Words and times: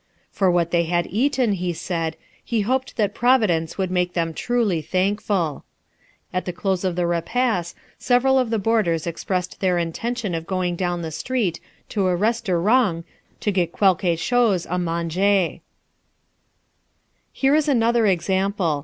For 0.31 0.49
what 0.49 0.71
they 0.71 0.85
had 0.85 1.05
eaten, 1.11 1.51
he 1.51 1.73
said, 1.73 2.17
he 2.43 2.61
hoped 2.61 2.97
that 2.97 3.13
Providence 3.13 3.77
would 3.77 3.91
make 3.91 4.13
them 4.13 4.33
truly 4.33 4.81
thankful. 4.81 5.63
At 6.33 6.45
the 6.45 6.51
close 6.51 6.83
of 6.83 6.95
the 6.95 7.05
Repas 7.05 7.75
several 7.99 8.39
of 8.39 8.49
the 8.49 8.57
boarders 8.57 9.05
expressed 9.05 9.59
their 9.59 9.77
intention 9.77 10.33
of 10.33 10.47
going 10.47 10.75
down 10.75 11.03
the 11.03 11.11
street 11.11 11.59
to 11.89 12.07
a 12.07 12.17
restourong 12.17 13.03
to 13.41 13.51
get 13.51 13.71
quelque 13.71 14.17
chose 14.17 14.65
à 14.65 14.81
manger. 14.81 15.59
Here 17.31 17.53
is 17.53 17.67
another 17.67 18.07
example. 18.07 18.79